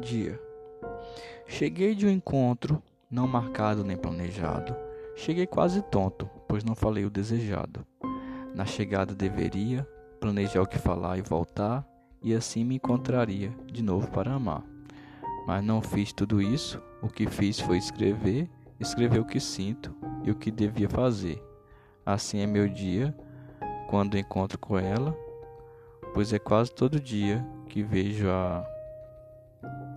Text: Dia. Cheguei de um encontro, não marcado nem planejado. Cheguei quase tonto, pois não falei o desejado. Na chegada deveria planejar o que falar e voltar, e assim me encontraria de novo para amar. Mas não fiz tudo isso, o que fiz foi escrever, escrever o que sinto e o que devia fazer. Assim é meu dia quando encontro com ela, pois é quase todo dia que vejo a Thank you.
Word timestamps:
Dia. 0.00 0.40
Cheguei 1.46 1.94
de 1.94 2.06
um 2.06 2.10
encontro, 2.10 2.82
não 3.08 3.28
marcado 3.28 3.84
nem 3.84 3.96
planejado. 3.96 4.74
Cheguei 5.14 5.46
quase 5.46 5.82
tonto, 5.82 6.28
pois 6.48 6.64
não 6.64 6.74
falei 6.74 7.04
o 7.04 7.10
desejado. 7.10 7.86
Na 8.54 8.64
chegada 8.64 9.14
deveria 9.14 9.86
planejar 10.20 10.62
o 10.62 10.66
que 10.66 10.78
falar 10.78 11.18
e 11.18 11.22
voltar, 11.22 11.86
e 12.20 12.34
assim 12.34 12.64
me 12.64 12.76
encontraria 12.76 13.52
de 13.66 13.82
novo 13.82 14.10
para 14.10 14.32
amar. 14.32 14.64
Mas 15.46 15.64
não 15.64 15.80
fiz 15.80 16.12
tudo 16.12 16.42
isso, 16.42 16.82
o 17.00 17.08
que 17.08 17.28
fiz 17.28 17.60
foi 17.60 17.78
escrever, 17.78 18.48
escrever 18.80 19.20
o 19.20 19.24
que 19.24 19.38
sinto 19.38 19.94
e 20.24 20.30
o 20.30 20.34
que 20.34 20.50
devia 20.50 20.88
fazer. 20.88 21.40
Assim 22.04 22.40
é 22.40 22.46
meu 22.46 22.68
dia 22.68 23.16
quando 23.88 24.18
encontro 24.18 24.58
com 24.58 24.76
ela, 24.76 25.16
pois 26.12 26.32
é 26.32 26.38
quase 26.38 26.72
todo 26.72 26.98
dia 26.98 27.46
que 27.68 27.82
vejo 27.82 28.28
a 28.28 28.73
Thank 29.64 29.78
you. 29.80 29.93